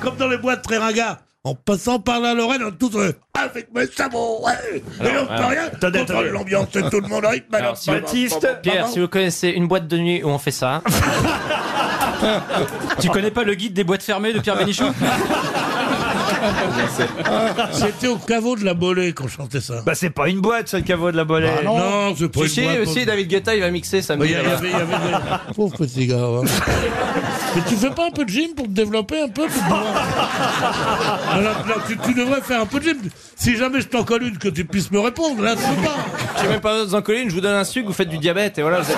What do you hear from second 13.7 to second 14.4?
des boîtes fermées de